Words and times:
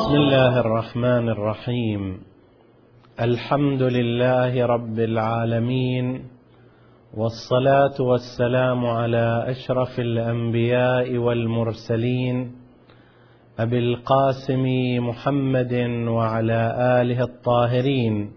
بسم 0.00 0.14
الله 0.14 0.60
الرحمن 0.60 1.28
الرحيم. 1.28 2.20
الحمد 3.20 3.82
لله 3.82 4.66
رب 4.66 4.98
العالمين 4.98 6.22
والصلاة 7.16 8.00
والسلام 8.00 8.86
على 8.86 9.44
أشرف 9.48 10.00
الأنبياء 10.00 11.16
والمرسلين 11.16 12.52
أبي 13.58 13.78
القاسم 13.78 14.64
محمد 15.08 15.74
وعلى 16.08 16.60
آله 17.00 17.22
الطاهرين. 17.22 18.30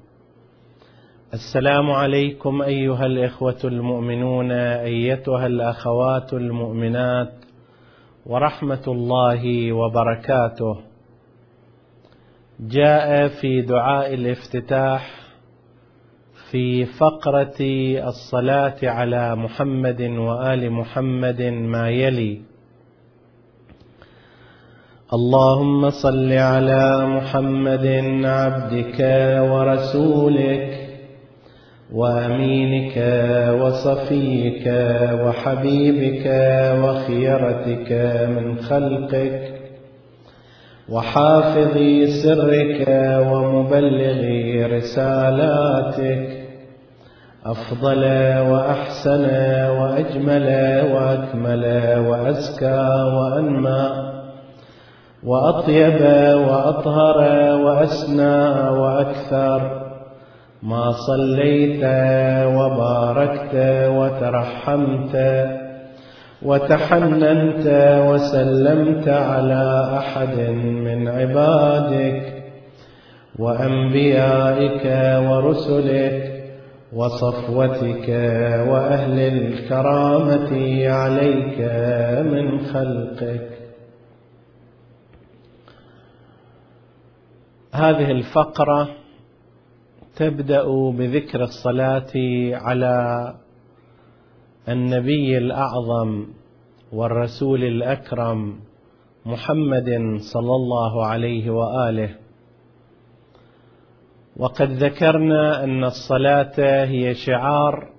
السلام 1.34 1.92
عليكم 1.92 2.62
أيها 2.62 3.06
الإخوة 3.06 3.62
المؤمنون 3.64 4.52
أيتها 4.52 5.48
الأخوات 5.48 6.34
المؤمنات 6.34 7.34
ورحمة 8.26 8.84
الله 8.88 9.72
وبركاته. 9.72 10.93
جاء 12.60 13.28
في 13.28 13.62
دعاء 13.62 14.14
الافتتاح 14.14 15.12
في 16.52 16.86
فقرة 16.86 17.56
الصلاة 18.08 18.76
على 18.84 19.36
محمد 19.36 20.02
وآل 20.02 20.72
محمد 20.72 21.42
ما 21.42 21.90
يلي. 21.90 22.42
اللهم 25.14 25.90
صل 25.90 26.32
على 26.32 27.06
محمد 27.06 27.86
عبدك 28.26 29.00
ورسولك 29.52 30.90
وأمينك 31.94 32.98
وصفيك 33.62 34.68
وحبيبك 35.24 36.26
وخيرتك 36.84 37.92
من 38.30 38.58
خلقك 38.58 39.53
وحافظ 40.90 41.78
سرك 42.24 42.86
ومبلغ 43.32 44.24
رسالاتك. 44.76 46.44
أفضل 47.46 48.04
وأحسن 48.50 49.26
وأجمل 49.70 50.48
وأكمل 50.94 51.66
وأزكى 52.08 53.04
وأنمى. 53.16 53.90
وأطيب 55.24 56.02
وأطهر 56.48 57.18
وأسنى 57.66 58.70
وأكثر. 58.70 59.84
ما 60.64 60.92
صليت 60.92 61.84
وباركت 62.58 63.56
وترحمت 63.90 65.16
وتحننت 66.46 67.68
وسلمت 68.10 69.08
على 69.08 69.94
أحد 69.98 70.40
من 70.60 71.08
عبادك 71.08 72.44
وأنبيائك 73.40 74.86
ورسلك 75.30 76.34
وصفوتك 76.94 78.10
وأهل 78.70 79.20
الكرامة 79.20 80.52
عليك 80.90 81.60
من 82.32 82.60
خلقك. 82.66 83.50
هذه 87.74 88.12
الفقرة 88.12 88.90
تبدأ 90.16 90.64
بذكر 90.92 91.44
الصلاة 91.44 92.14
على 92.54 93.34
النبي 94.70 95.38
الأعظم 95.38 96.26
والرسول 96.92 97.64
الأكرم 97.64 98.60
محمد 99.26 100.18
صلى 100.34 100.56
الله 100.56 101.06
عليه 101.06 101.50
وآله. 101.50 102.10
وقد 104.38 104.72
ذكرنا 104.72 105.64
أن 105.64 105.84
الصلاة 105.84 106.86
هي 106.86 107.14
شعار 107.14 107.90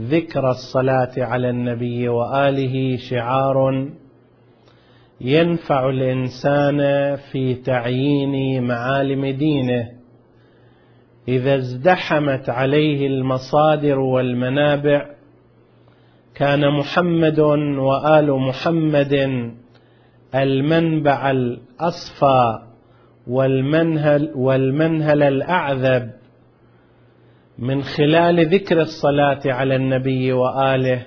ذكر 0.00 0.50
الصلاة 0.50 1.12
على 1.18 1.50
النبي 1.50 2.08
وآله 2.08 2.96
شعار 2.96 3.88
ينفع 5.20 5.88
الإنسان 5.88 6.78
في 7.16 7.54
تعيين 7.54 8.62
معالم 8.62 9.26
دينه. 9.26 9.90
إذا 11.28 11.54
ازدحمت 11.54 12.48
عليه 12.48 13.06
المصادر 13.06 13.98
والمنابع 13.98 15.19
كان 16.40 16.70
محمد 16.70 17.38
وآل 17.78 18.32
محمد 18.32 19.12
المنبع 20.34 21.30
الأصفى 21.30 22.58
والمنهل 23.26 24.32
والمنهل 24.34 25.22
الأعذب 25.22 26.10
من 27.58 27.82
خلال 27.82 28.46
ذكر 28.46 28.80
الصلاة 28.80 29.40
على 29.46 29.76
النبي 29.76 30.32
وآله 30.32 31.02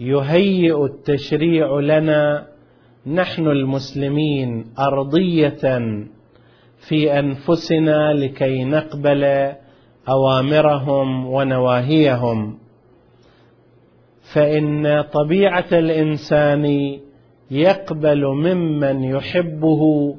يهيئ 0.00 0.84
التشريع 0.84 1.78
لنا 1.80 2.46
نحن 3.06 3.48
المسلمين 3.48 4.64
أرضية 4.78 5.64
في 6.88 7.18
أنفسنا 7.18 8.12
لكي 8.12 8.64
نقبل 8.64 9.52
أوامرهم 10.08 11.26
ونواهيهم. 11.26 12.65
فإن 14.32 15.02
طبيعة 15.02 15.66
الإنسان 15.72 16.96
يقبل 17.50 18.26
ممن 18.26 19.04
يحبه 19.04 20.14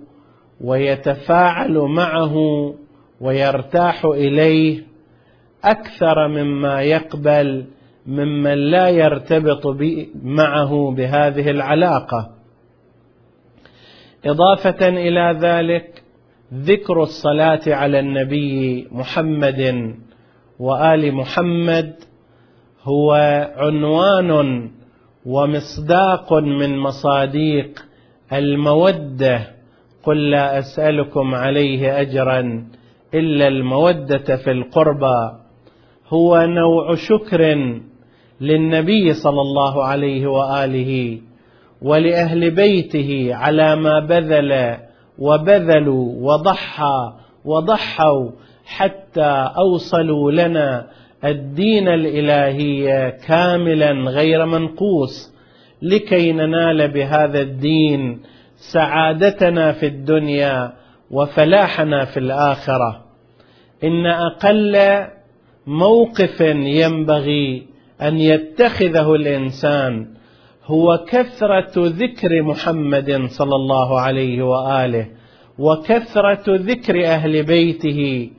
ويتفاعل 0.62 1.78
معه 1.78 2.36
ويرتاح 3.22 4.06
إليه 4.06 4.84
أكثر 5.64 6.28
مما 6.28 6.82
يقبل 6.82 7.66
ممن 8.06 8.54
لا 8.54 8.90
يرتبط 8.90 9.68
معه 10.24 10.92
بهذه 10.92 11.50
العلاقة. 11.50 12.30
إضافة 14.26 14.88
إلى 14.88 15.38
ذلك 15.42 16.04
ذكر 16.54 17.04
الصلاة 17.04 17.62
على 17.68 18.00
النبي 18.00 18.88
محمد 18.92 19.94
وآل 20.60 21.14
محمد 21.14 21.94
هو 22.88 23.14
عنوان 23.58 24.70
ومصداق 25.26 26.34
من 26.34 26.78
مصاديق 26.78 27.86
المودة. 28.34 29.48
قل 30.04 30.30
لا 30.30 30.60
أسألكم 30.60 31.36
عليه 31.36 32.02
اجرا 32.02 32.68
إلا 33.14 33.48
المودة 33.48 34.36
في 34.36 34.52
القربى. 34.52 35.32
هو 36.10 36.46
نوع 36.46 36.96
شكر 36.96 37.42
للنبي 38.42 39.14
صلى 39.14 39.42
الله 39.42 39.84
عليه 39.84 40.28
وآله 40.28 41.20
ولأهل 41.82 42.52
بيته 42.52 43.30
على 43.36 43.76
ما 43.76 44.00
بذل 44.00 44.78
وبذلوا 45.20 46.34
وضحى 46.34 47.14
وضحوا 47.46 48.32
حتى 48.66 49.52
أوصلوا 49.58 50.32
لنا 50.32 50.88
الدين 51.26 51.88
الإلهي 51.88 53.12
كاملا 53.28 53.92
غير 53.92 54.46
منقوص. 54.46 55.34
لكي 55.82 56.32
ننال 56.32 56.88
بهذا 56.88 57.42
الدين 57.42 58.20
سعادتنا 58.56 59.72
في 59.72 59.86
الدنيا 59.86 60.74
وفلاحنا 61.12 62.06
في 62.06 62.18
الآخرة. 62.20 63.06
إن 63.84 64.06
أقل 64.06 64.78
موقف 65.68 66.42
ينبغي 66.42 67.68
أن 68.02 68.20
يتخذه 68.20 69.16
الإنسان 69.16 70.08
هو 70.66 71.06
كثرة 71.08 71.72
ذكر 71.78 72.42
محمد 72.42 73.26
صلى 73.30 73.56
الله 73.56 74.00
عليه 74.00 74.42
وآله 74.42 75.08
وكثرة 75.60 76.44
ذكر 76.48 77.06
أهل 77.06 77.44
بيته 77.44 78.30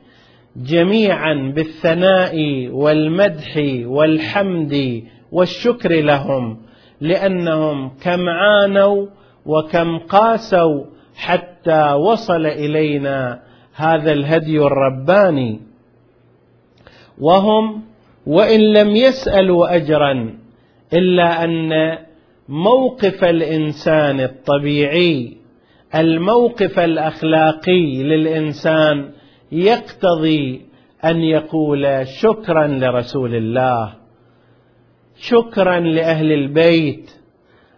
جميعا 0.55 1.51
بالثناء 1.55 2.67
والمدح 2.71 3.57
والحمد 3.85 5.03
والشكر 5.31 6.01
لهم 6.01 6.57
لأنهم 7.01 7.91
كم 8.01 8.29
عانوا 8.29 9.07
وكم 9.45 9.97
قاسوا 9.97 10.85
حتى 11.15 11.93
وصل 11.93 12.45
إلينا 12.45 13.41
هذا 13.75 14.11
الهدي 14.11 14.59
الرباني. 14.59 15.59
وهم 17.19 17.83
وإن 18.25 18.59
لم 18.73 18.95
يسألوا 18.95 19.75
اجرا 19.75 20.39
إلا 20.93 21.43
أن 21.43 21.97
موقف 22.49 23.23
الإنسان 23.23 24.19
الطبيعي 24.19 25.37
الموقف 25.95 26.79
الأخلاقي 26.79 28.03
للإنسان 28.03 29.09
يقتضي 29.51 30.65
أن 31.05 31.17
يقول 31.17 32.07
شكرا 32.07 32.67
لرسول 32.67 33.35
الله 33.35 33.93
شكرا 35.19 35.79
لأهل 35.79 36.31
البيت 36.31 37.11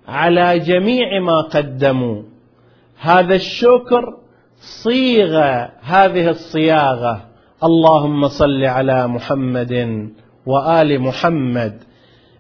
على 0.08 0.60
جميع 0.60 1.20
ما 1.20 1.42
قدموا. 1.42 2.24
هذا 3.00 3.36
الشكر 3.36 4.18
صيغ 4.84 5.38
هذه 5.82 6.30
الصياغة 6.30 7.26
اللهم 7.64 8.28
صل 8.28 8.64
على 8.64 9.08
محمد 9.08 9.74
وآل 10.46 11.02
محمد 11.02 11.84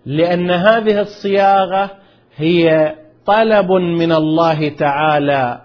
لأن 0.05 0.51
هذه 0.51 1.01
الصياغة 1.01 1.89
هي 2.35 2.95
طلب 3.25 3.71
من 3.71 4.11
الله 4.11 4.69
تعالى 4.69 5.61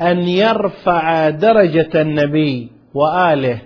أن 0.00 0.18
يرفع 0.18 1.30
درجة 1.30 2.00
النبي 2.02 2.73
وآله 2.94 3.60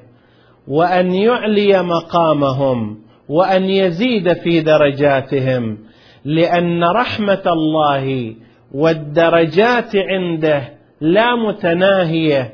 وأن 0.68 1.14
يعلي 1.14 1.82
مقامهم 1.82 2.98
وأن 3.28 3.64
يزيد 3.64 4.32
في 4.32 4.60
درجاتهم 4.60 5.78
لأن 6.24 6.84
رحمة 6.84 7.42
الله 7.46 8.34
والدرجات 8.72 9.96
عنده 9.96 10.62
لا 11.00 11.34
متناهية. 11.34 12.52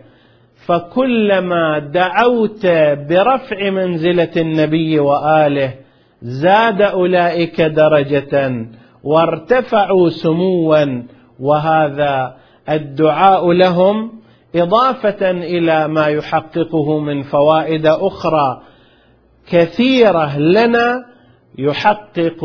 فكلما 0.67 1.79
دعوت 1.79 2.67
برفع 3.09 3.71
منزلة 3.71 4.31
النبي 4.37 4.99
وآله 4.99 5.75
زاد 6.23 6.83
أولئك 6.83 7.61
درجة 7.61 8.67
وارتفعوا 9.05 10.09
سموا. 10.09 11.03
وهذا 11.41 12.37
الدعاء 12.69 13.53
لهم 13.53 14.24
إضافة 14.55 15.31
إلى 15.31 15.89
ما 15.89 16.07
يحققه 16.07 16.99
من 16.99 17.23
فوائد 17.23 17.87
أخرى 17.87 18.63
كثيرة 19.51 20.39
لنا 20.39 21.05
يحقق 21.59 22.45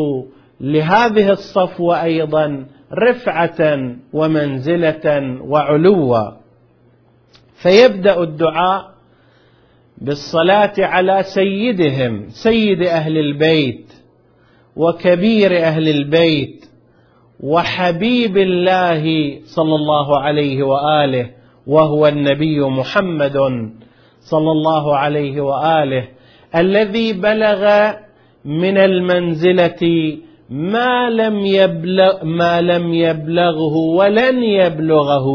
لهذه 0.62 1.32
الصفوة 1.32 2.04
أيضا 2.04 2.66
رفعة 2.94 3.96
ومنزلة 4.14 5.38
وعلوا 5.42 6.32
فيبدأ 7.54 8.24
الدعاء 8.24 8.90
بالصلاة 9.98 10.74
على 10.78 11.24
سيدهم 11.24 12.30
سيد 12.30 12.82
أهل 12.84 13.18
البيت 13.18 13.94
وكبير 14.76 15.58
أهل 15.58 15.90
البيت 15.90 16.66
وحبيب 17.40 18.38
الله 18.38 19.04
صلى 19.44 19.76
الله 19.76 20.20
عليه 20.20 20.64
وآله. 20.64 21.39
وهو 21.70 22.08
النبي 22.08 22.60
محمد 22.60 23.38
صلى 24.20 24.52
الله 24.52 24.98
عليه 24.98 25.42
وآله 25.42 26.08
الذي 26.56 27.14
بلغ 27.14 27.62
من 28.46 28.78
المنزلة 28.78 29.84
ما 30.50 31.10
لم 31.10 31.36
يبلغ 31.46 32.26
ما 32.26 32.62
لم 32.62 32.94
يبلغه 32.94 33.76
ولن 34.00 34.44
يبلغه 34.44 35.28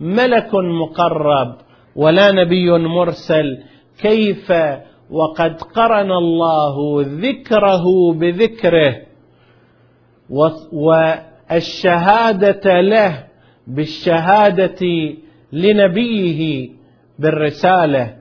ملك 0.00 0.50
مقرب 0.54 1.50
ولا 1.96 2.32
نبي 2.32 2.70
مرسل. 2.70 3.58
كيف؟ 4.02 4.52
وقد 5.10 5.62
قرن 5.62 6.10
الله 6.12 6.76
ذكره 7.26 8.12
بذكره 8.12 8.96
والشهادة 11.50 12.80
له 12.80 13.24
بالشهادة 13.66 14.82
لنبيه 15.52 16.68
بالرسالة. 17.18 18.14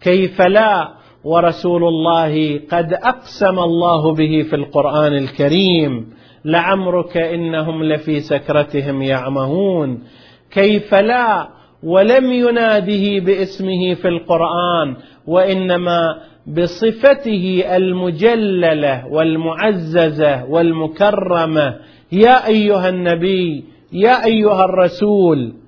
كيف 0.00 0.42
لا؟ 0.42 0.88
ورسول 1.24 1.84
الله 1.84 2.60
قد 2.70 2.92
أقسم 2.92 3.58
الله 3.58 4.14
به 4.14 4.42
في 4.50 4.56
القرآن 4.56 5.12
الكريم. 5.12 6.06
لعمرك 6.44 7.16
إنهم 7.16 7.82
لفي 7.82 8.20
سكرتهم 8.20 9.02
يعمهون. 9.02 10.02
كيف 10.50 10.94
لا؟ 10.94 11.48
ولم 11.82 12.32
يناده 12.32 13.24
باسمه 13.24 13.94
في 13.94 14.08
القرآن 14.08 14.96
وإنما 15.26 16.16
بصفته 16.46 17.64
المجللة 17.76 19.06
والمعززة 19.06 20.44
والمكرمة. 20.44 21.76
يا 22.12 22.46
أيها 22.46 22.88
النبي 22.88 23.64
يا 23.92 24.24
أيها 24.24 24.64
الرسول 24.64 25.61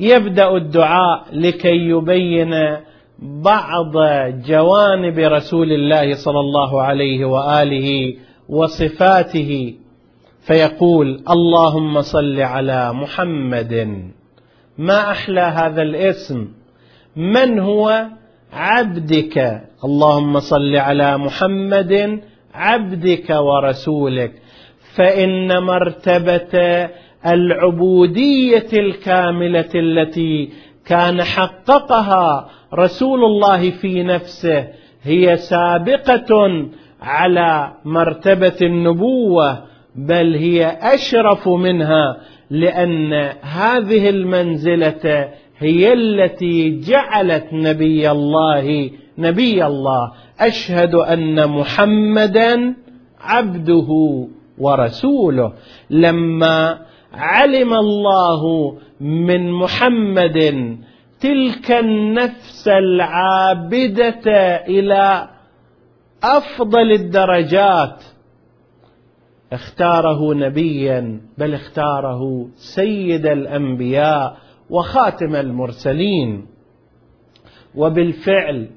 يبدأ 0.00 0.56
الدعاء 0.56 1.24
لكي 1.32 1.76
يبين 1.76 2.54
بعض 3.22 3.92
جوانب 4.46 5.18
رسول 5.18 5.72
الله 5.72 6.14
صلى 6.14 6.40
الله 6.40 6.82
عليه 6.82 7.24
وآله 7.24 8.14
وصفاته 8.48 9.74
فيقول 10.40 11.24
اللهم 11.30 12.00
صل 12.00 12.40
على 12.40 12.92
محمد. 12.92 14.02
ما 14.78 15.10
أحلى 15.10 15.40
هذا 15.40 15.82
الاسم؟ 15.82 16.48
من 17.16 17.58
هو؟ 17.58 18.06
عبدك. 18.52 19.62
اللهم 19.84 20.40
صل 20.40 20.76
على 20.76 21.18
محمد 21.18 22.20
عبدك 22.54 23.30
ورسولك. 23.30 24.32
فإن 24.96 25.62
مرتبة 25.62 26.88
العبودية 27.26 28.68
الكاملة 28.72 29.70
التي 29.74 30.48
كان 30.86 31.22
حققها 31.22 32.50
رسول 32.74 33.24
الله 33.24 33.70
في 33.70 34.02
نفسه 34.02 34.68
هي 35.02 35.36
سابقة 35.36 36.66
على 37.00 37.72
مرتبة 37.84 38.56
النبوة 38.62 39.64
بل 39.96 40.34
هي 40.34 40.78
أشرف 40.82 41.48
منها 41.48 42.16
لأن 42.50 43.12
هذه 43.40 44.10
المنزلة 44.10 45.28
هي 45.58 45.92
التي 45.92 46.80
جعلت 46.80 47.46
نبي 47.52 48.10
الله 48.10 48.90
نبي 49.18 49.66
الله. 49.66 50.12
أشهد 50.40 50.94
أن 50.94 51.48
محمدا 51.48 52.74
عبده 53.20 53.88
ورسوله. 54.58 55.52
لما 55.90 56.78
علم 57.12 57.74
الله 57.74 58.72
من 59.00 59.52
محمد 59.52 60.38
تلك 61.20 61.70
النفس 61.70 62.68
العابدة 62.68 64.26
إلى 64.66 65.28
أفضل 66.22 66.92
الدرجات. 66.92 68.04
اختاره 69.52 70.34
نبيا 70.34 71.20
بل 71.38 71.54
اختاره 71.54 72.48
سيد 72.54 73.26
الأنبياء 73.26 74.36
وخاتم 74.70 75.36
المرسلين. 75.36 76.46
وبالفعل 77.74 78.68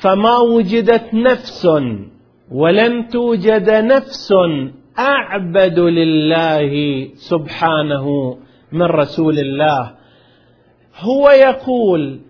فما 0.00 0.38
وجدت 0.38 1.14
نفس 1.14 1.68
ولن 2.52 3.08
توجد 3.08 3.70
نفس 3.70 4.32
أعبد 4.98 5.78
لله 5.78 6.72
سبحانه 7.14 8.36
من 8.72 8.82
رسول 8.82 9.38
الله. 9.38 9.90
هو 10.98 11.30
يقول 11.30 12.20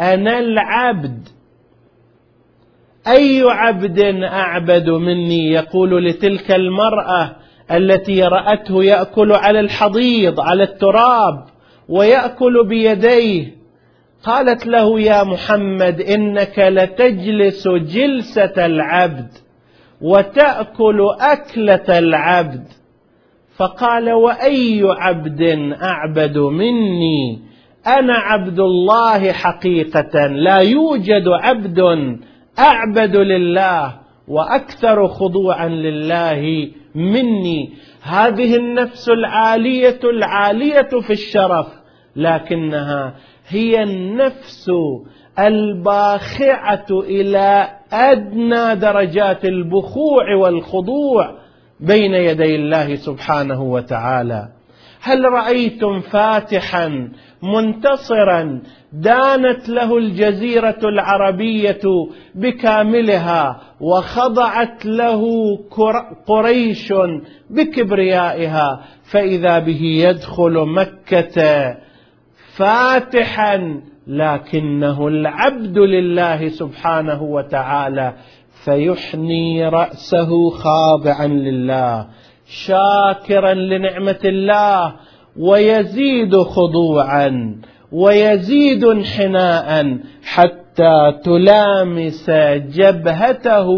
أنا 0.00 0.38
العبد. 0.38 1.28
أي 3.08 3.42
عبد 3.42 4.00
أعبد 4.22 4.90
مني؟ 4.90 5.50
يقول 5.50 6.04
لتلك 6.04 6.50
المرأة 6.50 7.36
التي 7.70 8.22
رأته 8.22 8.84
يأكل 8.84 9.32
على 9.32 9.60
الحضيض 9.60 10.40
على 10.40 10.62
التراب 10.62 11.44
ويأكل 11.88 12.66
بيديه. 12.68 13.58
قالت 14.22 14.66
له 14.66 15.00
يا 15.00 15.24
محمد 15.24 16.00
إنك 16.00 16.58
لتجلس 16.58 17.68
جلسة 17.68 18.66
العبد. 18.66 19.28
وتأكل 20.02 21.00
أكلة 21.20 21.98
العبد. 21.98 22.64
فقال 23.56 24.12
وأي 24.12 24.82
عبد 24.84 25.42
أعبد 25.82 26.38
مني؟ 26.38 27.38
أنا 27.86 28.14
عبد 28.14 28.60
الله 28.60 29.32
حقيقة. 29.32 30.26
لا 30.26 30.58
يوجد 30.58 31.28
عبد 31.28 31.78
أعبد 32.58 33.16
لله 33.16 33.94
وأكثر 34.28 35.08
خضوعا 35.08 35.68
لله 35.68 36.70
مني. 36.94 37.72
هذه 38.02 38.56
النفس 38.56 39.08
العالية 39.08 40.00
العالية 40.04 40.88
في 41.06 41.12
الشرف 41.12 41.66
لكنها 42.16 43.14
هي 43.48 43.82
النفس 43.82 44.70
الباخعة 45.38 46.86
إلى 46.90 47.77
أدنى 47.92 48.74
درجات 48.76 49.44
البخوع 49.44 50.34
والخضوع 50.34 51.38
بين 51.80 52.14
يدي 52.14 52.56
الله 52.56 52.94
سبحانه 52.94 53.62
وتعالى. 53.62 54.48
هل 55.02 55.24
رأيتم 55.24 56.00
فاتحا 56.00 57.08
منتصرا 57.42 58.62
دانت 58.92 59.68
له 59.68 59.98
الجزيرة 59.98 60.78
العربية 60.84 61.80
بكاملها 62.34 63.60
وخضعت 63.80 64.86
له 64.86 65.24
قريش 66.26 66.92
بكبريائها 67.50 68.80
فإذا 69.10 69.58
به 69.58 69.82
يدخل 69.82 70.52
مكة 70.52 71.76
فاتحا 72.56 73.82
لكنه 74.08 75.08
العبد 75.08 75.78
لله 75.78 76.48
سبحانه 76.48 77.22
وتعالى 77.22 78.14
فيحني 78.64 79.68
رأسه 79.68 80.50
خاضعا 80.50 81.26
لله 81.26 82.06
شاكرا 82.46 83.54
لنعمة 83.54 84.20
الله 84.24 84.94
ويزيد 85.36 86.36
خضوعا 86.36 87.60
ويزيد 87.92 88.84
انحناء 88.84 89.98
حتى 90.22 91.12
تلامس 91.24 92.30
جبهته. 92.74 93.68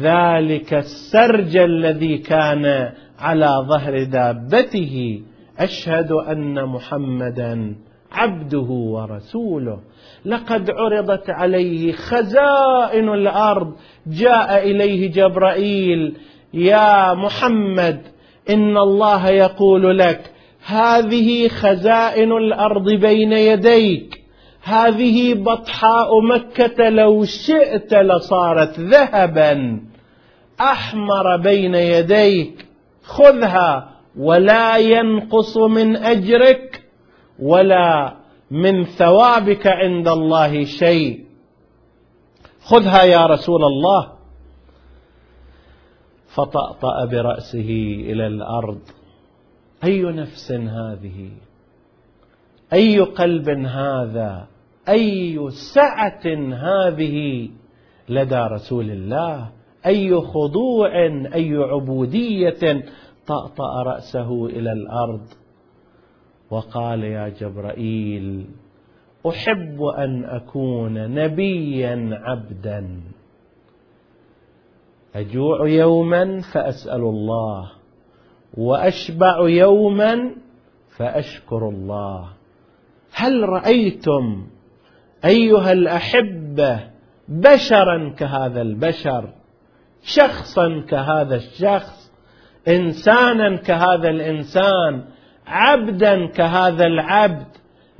ذلك 0.00 0.74
السرج 0.74 1.56
الذي 1.56 2.18
كان 2.18 2.92
على 3.18 3.64
ظهر 3.68 4.04
دابته. 4.04 5.22
أشهد 5.58 6.12
أن 6.12 6.64
محمدا 6.64 7.76
عبده 8.14 8.68
ورسوله. 8.70 9.78
لقد 10.24 10.70
عرضت 10.70 11.30
عليه 11.30 11.92
خزائن 11.92 13.08
الأرض. 13.08 13.72
جاء 14.06 14.70
إليه 14.70 15.12
جبرائيل. 15.12 16.16
يا 16.54 17.14
محمد 17.14 18.00
إن 18.50 18.76
الله 18.76 19.28
يقول 19.28 19.98
لك 19.98 20.32
هذه 20.66 21.48
خزائن 21.48 22.32
الأرض 22.32 22.90
بين 22.90 23.32
يديك. 23.32 24.20
هذه 24.62 25.34
بطحاء 25.34 26.20
مكة 26.20 26.88
لو 26.88 27.24
شئت 27.24 27.94
لصارت 27.94 28.80
ذهبا. 28.80 29.80
أحمر 30.60 31.36
بين 31.36 31.74
يديك. 31.74 32.66
خذها 33.02 33.90
ولا 34.18 34.76
ينقص 34.76 35.56
من 35.56 35.96
أجرك. 35.96 36.83
ولا 37.38 38.16
من 38.50 38.84
ثوابك 38.84 39.66
عند 39.66 40.08
الله 40.08 40.64
شيء. 40.64 41.24
خذها 42.60 43.02
يا 43.02 43.26
رسول 43.26 43.64
الله. 43.64 44.12
فطأطأ 46.34 47.04
برأسه 47.04 47.68
إلى 48.00 48.26
الأرض. 48.26 48.80
أي 49.84 50.02
نفس 50.02 50.52
هذه؟ 50.52 51.30
أي 52.72 53.00
قلب 53.00 53.48
هذا؟ 53.66 54.46
أي 54.88 55.50
سعة 55.50 56.26
هذه 56.52 57.48
لدى 58.08 58.36
رسول 58.36 58.90
الله؟ 58.90 59.50
أي 59.86 60.20
خضوع؟ 60.20 60.96
أي 61.34 61.56
عبودية 61.56 62.84
طأطأ 63.26 63.82
رأسه 63.82 64.46
إلى 64.46 64.72
الأرض؟ 64.72 65.43
وقال 66.50 67.04
يا 67.04 67.28
جبرائيل 67.28 68.46
أحب 69.28 69.82
أن 69.82 70.24
أكون 70.24 71.14
نبيا 71.14 72.10
عبدا. 72.12 73.00
أجوع 75.14 75.68
يوما 75.68 76.40
فأسأل 76.40 77.00
الله 77.00 77.70
وأشبع 78.54 79.48
يوما 79.48 80.34
فأشكر 80.96 81.68
الله. 81.68 82.28
هل 83.14 83.48
رأيتم 83.48 84.46
أيها 85.24 85.72
الأحبة 85.72 86.80
بشرا 87.28 88.14
كهذا 88.18 88.62
البشر 88.62 89.32
شخصا 90.02 90.84
كهذا 90.88 91.36
الشخص 91.36 92.12
انسانا 92.68 93.56
كهذا 93.56 94.08
الإنسان 94.08 95.04
عبدا 95.46 96.26
كهذا 96.26 96.86
العبد 96.86 97.46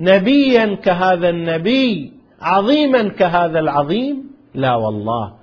نبيا 0.01 0.75
كهذا 0.75 1.29
النبي 1.29 2.13
عظيما 2.41 3.09
كهذا 3.09 3.59
العظيم؟ 3.59 4.31
لا 4.55 4.75
والله. 4.75 5.35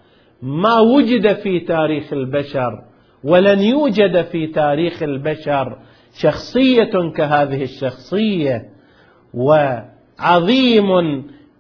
ما 0.42 0.80
وجد 0.80 1.34
في 1.34 1.60
تاريخ 1.60 2.14
البشر 2.14 2.84
ولن 3.24 3.60
يوجد 3.60 4.22
في 4.22 4.48
تاريخ 4.48 5.04
البشر 5.04 5.78
شخصية 6.14 7.12
كهذه 7.16 7.64
الشخصية 7.64 8.66
وعظيم 9.34 10.88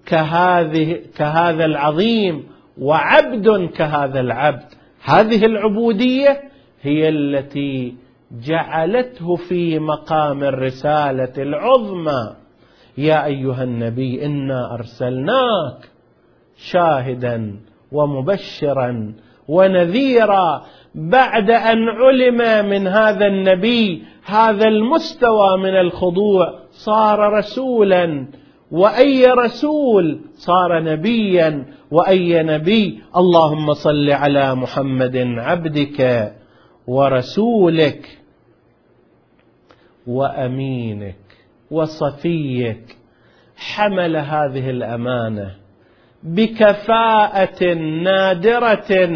كهذه 0.05 1.00
كهذا 1.17 1.65
العظيم 1.65 2.43
وعبد 2.77 3.69
كهذا 3.69 4.19
العبد. 4.19 4.65
هذه 5.03 5.45
العبودية 5.45 6.41
هي 6.81 7.10
التي 7.10 7.95
جعلته 8.39 9.35
في 9.35 9.79
مقام 9.79 10.43
الرسالة 10.43 11.33
العظمى. 11.38 12.35
يا 12.97 13.25
أيها 13.25 13.63
النبي 13.63 14.25
إنا 14.25 14.73
أرسلناك 14.73 15.89
شاهدا 16.57 17.59
ومبشرا 17.91 19.13
ونذيرا. 19.47 20.61
بعد 20.95 21.50
أن 21.50 21.89
علم 21.89 22.69
من 22.69 22.88
هذا 22.88 23.27
النبي 23.27 24.03
هذا 24.25 24.67
المستوى 24.67 25.57
من 25.57 25.79
الخضوع 25.79 26.59
صار 26.71 27.33
رسولا. 27.33 28.27
وأي 28.71 29.25
رسول 29.25 30.19
صار 30.33 30.83
نبيا؟ 30.83 31.65
وأي 31.91 32.43
نبي؟ 32.43 33.00
اللهم 33.17 33.73
صل 33.73 34.09
على 34.09 34.55
محمد 34.55 35.17
عبدك 35.38 36.31
ورسولك. 36.88 38.20
وأمينك 40.08 41.15
وصفيك 41.72 42.98
حمل 43.58 44.17
هذه 44.17 44.70
الأمانة 44.70 45.55
بكفاءة 46.24 47.74
نادرة 48.03 49.12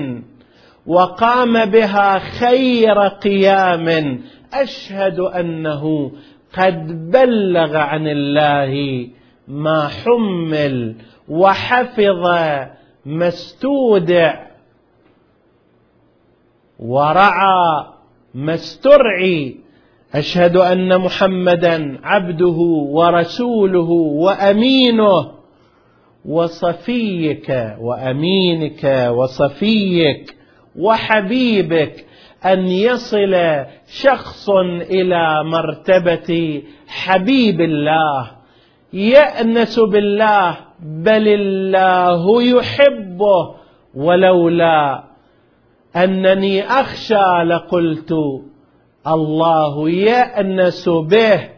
وقام 0.85 1.65
بها 1.65 2.19
خير 2.19 3.07
قيام. 3.07 4.19
أشهد 4.53 5.19
أنه 5.19 6.11
قد 6.57 7.11
بلغ 7.11 7.77
عن 7.77 8.07
الله 8.07 9.07
ما 9.47 9.87
حمل 9.87 10.95
وحفظ 11.27 12.25
ما 13.05 13.27
استودع 13.27 14.45
ورعى 16.79 17.85
ما 18.33 18.53
استرعي. 18.53 19.64
أشهد 20.15 20.57
أن 20.57 20.97
محمدا 20.97 21.99
عبده 22.03 22.57
ورسوله 22.89 23.89
وأمينه 23.91 25.31
وصفيك 26.25 27.75
وأمينك 27.79 29.09
وصفيك 29.09 30.35
وحبيبك 30.79 32.05
أن 32.45 32.67
يصل 32.67 33.35
شخص 33.87 34.49
إلى 34.89 35.43
مرتبة 35.43 36.61
حبيب 36.87 37.61
الله 37.61 38.31
يأنس 38.93 39.79
بالله 39.79 40.57
بل 40.79 41.27
الله 41.27 42.43
يحبه 42.43 43.55
ولولا 43.95 45.03
أنني 45.95 46.63
أخشى 46.63 47.43
لقلت 47.45 48.13
الله 49.07 49.89
يأنس 49.89 50.89
به 50.89 51.49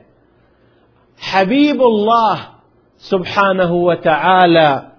حبيب 1.18 1.82
الله 1.82 2.40
سبحانه 2.98 3.74
وتعالى 3.74 4.92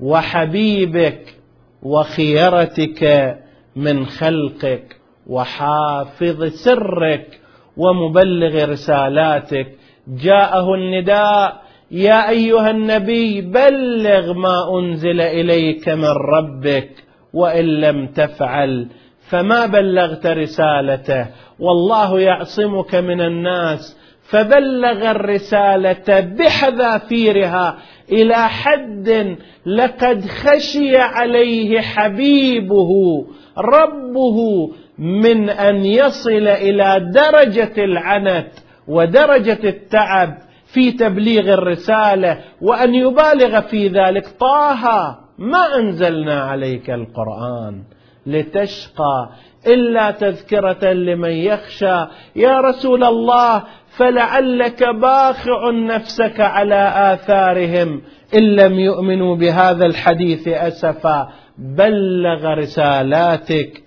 وحبيبك 0.00 1.36
وخيرتك 1.82 3.02
من 3.76 4.06
خلقك 4.06 4.96
وحافظ 5.26 6.44
سرك 6.44 7.40
ومبلغ 7.76 8.64
رسالاتك. 8.64 9.76
جاءه 10.08 10.74
النداء 10.74 11.62
يا 11.90 12.28
أيها 12.28 12.70
النبي 12.70 13.40
بلغ 13.40 14.32
ما 14.32 14.78
أنزل 14.78 15.20
إليك 15.20 15.88
من 15.88 16.14
ربك 16.34 16.90
وإن 17.32 17.64
لم 17.64 18.06
تفعل 18.06 18.88
فما 19.30 19.66
بلغت 19.66 20.26
رسالته. 20.26 21.26
والله 21.58 22.20
يعصمك 22.20 22.94
من 22.94 23.20
الناس. 23.20 23.96
فبلغ 24.30 25.10
الرسالة 25.10 26.20
بحذافيرها 26.20 27.78
إلى 28.12 28.48
حد 28.48 29.36
لقد 29.66 30.24
خشي 30.24 30.96
عليه 30.96 31.80
حبيبه 31.80 32.90
ربه 33.58 34.70
من 34.98 35.50
أن 35.50 35.84
يصل 35.84 36.48
إلى 36.48 37.10
درجة 37.14 37.84
العنت 37.84 38.50
ودرجة 38.88 39.68
التعب 39.68 40.38
في 40.72 40.92
تبليغ 40.92 41.54
الرسالة 41.54 42.38
وأن 42.62 42.94
يبالغ 42.94 43.60
في 43.60 43.88
ذلك. 43.88 44.26
طه 44.40 44.84
ما 45.38 45.76
أنزلنا 45.78 46.40
عليك 46.40 46.90
القرآن. 46.90 47.82
لتشقى 48.26 49.28
إلا 49.66 50.10
تذكرة 50.10 50.92
لمن 50.92 51.30
يخشى. 51.30 52.06
يا 52.36 52.60
رسول 52.60 53.04
الله 53.04 53.62
فلعلك 53.96 54.84
باخع 54.84 55.70
نفسك 55.70 56.40
على 56.40 57.12
آثارهم. 57.12 58.02
إن 58.34 58.42
لم 58.42 58.78
يؤمنوا 58.78 59.36
بهذا 59.36 59.86
الحديث 59.86 60.48
أسفا 60.48 61.28
بلغ 61.58 62.54
رسالاتك. 62.54 63.82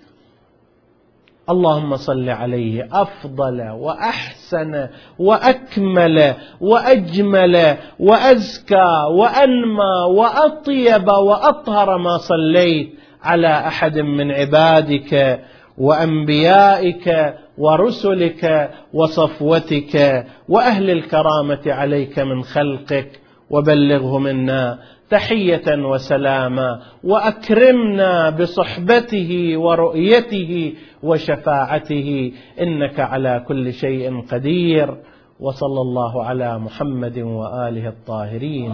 اللهم 1.50 1.96
صل 1.96 2.28
عليه 2.28 2.88
أفضل 2.92 3.70
وأحسن 3.70 4.88
وأكمل 5.18 6.34
وأجمل 6.60 7.76
وأزكى 8.00 8.92
وأنمى 9.10 9.94
وأطيب 10.08 11.08
وأطهر 11.08 11.98
ما 11.98 12.16
صليت. 12.16 13.03
على 13.24 13.48
أحد 13.48 13.98
من 13.98 14.30
عبادك 14.30 15.40
وأنبيائك 15.78 17.34
ورسلك 17.58 18.70
وصفوتك 18.92 20.26
وأهل 20.48 20.90
الكرامة 20.90 21.60
عليك 21.66 22.18
من 22.18 22.42
خلقك. 22.42 23.20
وبلغه 23.50 24.18
منا 24.18 24.78
تحية 25.10 25.62
وسلاما 25.68 26.80
وأكرمنا 27.04 28.30
بصحبته 28.30 29.56
ورؤيته 29.56 30.74
وشفاعته. 31.02 32.32
إنك 32.60 33.00
على 33.00 33.44
كل 33.48 33.72
شيء 33.72 34.20
قدير. 34.20 34.96
وصلى 35.40 35.80
الله 35.80 36.24
على 36.24 36.58
محمد 36.58 37.18
وآله 37.18 37.88
الطاهرين. 37.88 38.72